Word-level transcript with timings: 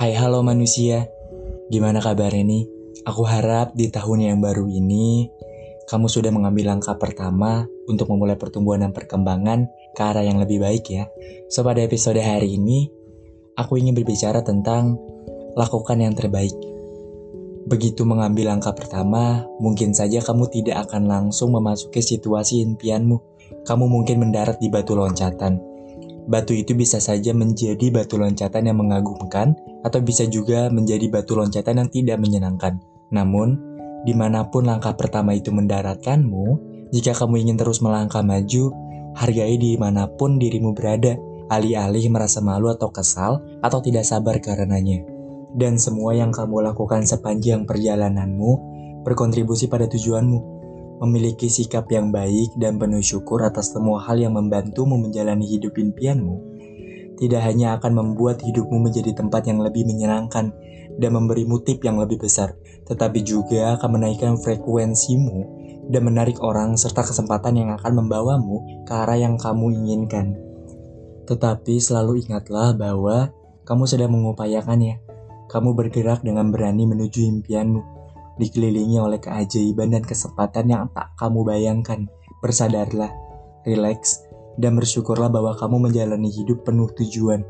Hai 0.00 0.16
halo 0.16 0.40
manusia, 0.40 1.12
gimana 1.68 2.00
kabarnya 2.00 2.40
nih? 2.40 2.64
Aku 3.04 3.20
harap 3.28 3.76
di 3.76 3.92
tahun 3.92 4.32
yang 4.32 4.40
baru 4.40 4.64
ini 4.64 5.28
kamu 5.92 6.08
sudah 6.08 6.32
mengambil 6.32 6.72
langkah 6.72 6.96
pertama 6.96 7.68
untuk 7.84 8.08
memulai 8.08 8.40
pertumbuhan 8.40 8.80
dan 8.80 8.96
perkembangan 8.96 9.68
ke 9.92 10.00
arah 10.00 10.24
yang 10.24 10.40
lebih 10.40 10.56
baik 10.64 10.88
ya. 10.88 11.04
So 11.52 11.60
pada 11.68 11.84
episode 11.84 12.16
hari 12.16 12.56
ini, 12.56 12.88
aku 13.60 13.76
ingin 13.76 13.92
berbicara 13.92 14.40
tentang 14.40 14.96
lakukan 15.52 16.00
yang 16.00 16.16
terbaik. 16.16 16.56
Begitu 17.68 18.00
mengambil 18.08 18.56
langkah 18.56 18.72
pertama, 18.72 19.44
mungkin 19.60 19.92
saja 19.92 20.24
kamu 20.24 20.48
tidak 20.48 20.88
akan 20.88 21.12
langsung 21.12 21.52
memasuki 21.52 22.00
situasi 22.00 22.64
impianmu. 22.64 23.20
Kamu 23.68 23.84
mungkin 23.84 24.24
mendarat 24.24 24.64
di 24.64 24.72
batu 24.72 24.96
loncatan, 24.96 25.60
Batu 26.30 26.54
itu 26.54 26.78
bisa 26.78 27.02
saja 27.02 27.34
menjadi 27.34 27.90
batu 27.90 28.14
loncatan 28.14 28.70
yang 28.70 28.78
mengagumkan, 28.78 29.58
atau 29.82 29.98
bisa 29.98 30.30
juga 30.30 30.70
menjadi 30.70 31.10
batu 31.10 31.34
loncatan 31.34 31.82
yang 31.82 31.90
tidak 31.90 32.22
menyenangkan. 32.22 32.78
Namun, 33.10 33.58
di 34.06 34.14
mana 34.14 34.46
pun 34.46 34.62
langkah 34.62 34.94
pertama 34.94 35.34
itu 35.34 35.50
mendaratkanmu, 35.50 36.70
jika 36.94 37.18
kamu 37.18 37.42
ingin 37.42 37.58
terus 37.58 37.82
melangkah 37.82 38.22
maju, 38.22 38.70
hargai 39.18 39.58
di 39.58 39.74
mana 39.74 40.06
pun 40.06 40.38
dirimu 40.38 40.70
berada, 40.70 41.18
alih-alih 41.50 42.06
merasa 42.14 42.38
malu 42.38 42.70
atau 42.70 42.94
kesal, 42.94 43.42
atau 43.58 43.82
tidak 43.82 44.06
sabar 44.06 44.38
karenanya. 44.38 45.02
Dan 45.50 45.82
semua 45.82 46.14
yang 46.14 46.30
kamu 46.30 46.62
lakukan 46.62 47.02
sepanjang 47.10 47.66
perjalananmu 47.66 48.78
berkontribusi 49.02 49.66
pada 49.66 49.90
tujuanmu 49.90 50.59
memiliki 51.00 51.48
sikap 51.48 51.88
yang 51.88 52.12
baik 52.12 52.52
dan 52.60 52.76
penuh 52.76 53.00
syukur 53.00 53.40
atas 53.40 53.72
semua 53.72 54.04
hal 54.04 54.20
yang 54.20 54.36
membantumu 54.36 55.00
menjalani 55.00 55.48
hidup 55.48 55.80
impianmu, 55.80 56.36
tidak 57.16 57.40
hanya 57.44 57.80
akan 57.80 57.96
membuat 57.96 58.44
hidupmu 58.44 58.84
menjadi 58.84 59.16
tempat 59.16 59.48
yang 59.48 59.64
lebih 59.64 59.88
menyenangkan 59.88 60.52
dan 61.00 61.10
memberimu 61.16 61.64
tip 61.64 61.80
yang 61.80 61.96
lebih 61.96 62.20
besar, 62.20 62.52
tetapi 62.84 63.24
juga 63.24 63.80
akan 63.80 63.96
menaikkan 63.96 64.36
frekuensimu 64.36 65.60
dan 65.88 66.04
menarik 66.04 66.36
orang 66.44 66.76
serta 66.76 67.00
kesempatan 67.00 67.56
yang 67.56 67.70
akan 67.76 68.04
membawamu 68.04 68.84
ke 68.84 68.92
arah 68.92 69.16
yang 69.16 69.40
kamu 69.40 69.72
inginkan. 69.80 70.36
Tetapi 71.24 71.80
selalu 71.80 72.28
ingatlah 72.28 72.76
bahwa 72.76 73.32
kamu 73.64 73.84
sedang 73.88 74.12
mengupayakannya. 74.12 75.00
Kamu 75.50 75.74
bergerak 75.74 76.22
dengan 76.22 76.54
berani 76.54 76.86
menuju 76.86 77.26
impianmu 77.26 77.99
dikelilingi 78.40 78.96
oleh 78.96 79.20
keajaiban 79.20 79.92
dan 79.92 80.00
kesempatan 80.00 80.72
yang 80.72 80.88
tak 80.96 81.12
kamu 81.20 81.44
bayangkan. 81.44 82.08
Bersadarlah, 82.40 83.12
relax, 83.68 84.24
dan 84.56 84.80
bersyukurlah 84.80 85.28
bahwa 85.28 85.52
kamu 85.52 85.92
menjalani 85.92 86.32
hidup 86.32 86.64
penuh 86.64 86.88
tujuan, 86.96 87.44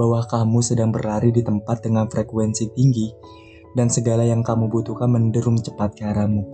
bahwa 0.00 0.24
kamu 0.24 0.58
sedang 0.64 0.88
berlari 0.88 1.28
di 1.30 1.44
tempat 1.44 1.84
dengan 1.84 2.08
frekuensi 2.08 2.72
tinggi, 2.72 3.12
dan 3.76 3.92
segala 3.92 4.24
yang 4.24 4.40
kamu 4.40 4.72
butuhkan 4.72 5.12
menderum 5.12 5.60
cepat 5.60 5.92
ke 5.92 6.08
arahmu. 6.08 6.44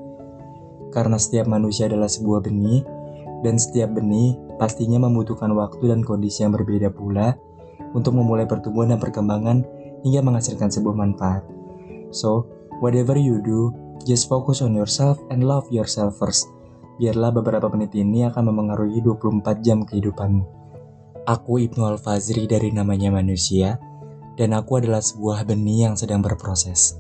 Karena 0.91 1.15
setiap 1.15 1.47
manusia 1.47 1.87
adalah 1.87 2.11
sebuah 2.11 2.43
benih, 2.43 2.83
dan 3.47 3.55
setiap 3.55 3.95
benih 3.95 4.35
pastinya 4.59 4.99
membutuhkan 5.07 5.55
waktu 5.55 5.95
dan 5.95 6.03
kondisi 6.03 6.43
yang 6.43 6.51
berbeda 6.51 6.91
pula 6.91 7.39
untuk 7.95 8.19
memulai 8.19 8.45
pertumbuhan 8.51 8.99
dan 8.99 9.01
perkembangan 9.01 9.63
hingga 10.03 10.21
menghasilkan 10.23 10.71
sebuah 10.71 10.95
manfaat. 10.99 11.47
So, 12.11 12.58
Whatever 12.79 13.19
you 13.19 13.43
do, 13.43 13.75
just 14.07 14.31
focus 14.31 14.63
on 14.63 14.75
yourself 14.75 15.19
and 15.35 15.43
love 15.43 15.67
yourself 15.75 16.15
first. 16.19 16.47
Biarlah 16.99 17.35
beberapa 17.35 17.67
menit 17.75 17.95
ini 17.95 18.27
akan 18.27 18.55
memengaruhi 18.55 19.03
24 19.03 19.63
jam 19.63 19.83
kehidupanmu. 19.83 20.47
Aku 21.27 21.59
Ibnu 21.59 21.83
Al-Fazri 21.85 22.47
dari 22.47 22.71
namanya 22.71 23.11
manusia, 23.11 23.79
dan 24.39 24.55
aku 24.55 24.79
adalah 24.79 25.03
sebuah 25.03 25.43
benih 25.43 25.91
yang 25.91 25.95
sedang 25.99 26.23
berproses. 26.23 26.99